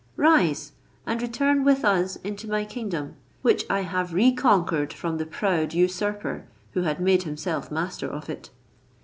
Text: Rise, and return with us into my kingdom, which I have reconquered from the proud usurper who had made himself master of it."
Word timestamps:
Rise, 0.17 0.71
and 1.05 1.21
return 1.21 1.63
with 1.63 1.85
us 1.85 2.15
into 2.23 2.49
my 2.49 2.65
kingdom, 2.65 3.17
which 3.43 3.65
I 3.69 3.81
have 3.81 4.15
reconquered 4.15 4.91
from 4.93 5.19
the 5.19 5.27
proud 5.27 5.75
usurper 5.75 6.47
who 6.71 6.81
had 6.81 6.99
made 6.99 7.21
himself 7.21 7.69
master 7.69 8.07
of 8.09 8.27
it." 8.27 8.49